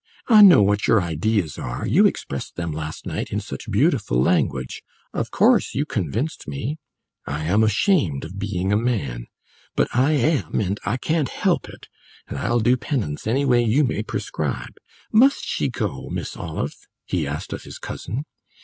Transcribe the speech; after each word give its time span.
I 0.27 0.41
know 0.41 0.63
what 0.63 0.87
your 0.87 0.99
ideas 0.99 1.59
are 1.59 1.85
you 1.85 2.07
expressed 2.07 2.55
them 2.55 2.71
last 2.71 3.05
night 3.05 3.31
in 3.31 3.39
such 3.39 3.69
beautiful 3.69 4.19
language; 4.19 4.81
of 5.13 5.29
course 5.29 5.75
you 5.75 5.85
convinced 5.85 6.47
me. 6.47 6.79
I 7.27 7.43
am 7.43 7.63
ashamed 7.63 8.25
of 8.25 8.39
being 8.39 8.73
a 8.73 8.77
man; 8.77 9.27
but 9.75 9.87
I 9.93 10.13
am, 10.13 10.59
and 10.59 10.79
I 10.85 10.97
can't 10.97 11.29
help 11.29 11.69
it, 11.69 11.87
and 12.27 12.39
I'll 12.39 12.61
do 12.61 12.77
penance 12.77 13.27
any 13.27 13.45
way 13.45 13.63
you 13.63 13.83
may 13.83 14.01
prescribe. 14.01 14.73
Must 15.13 15.45
she 15.45 15.69
go, 15.69 16.09
Miss 16.09 16.35
Olive?" 16.35 16.73
he 17.05 17.27
asked 17.27 17.53
of 17.53 17.61
his 17.61 17.77
cousin. 17.77 18.23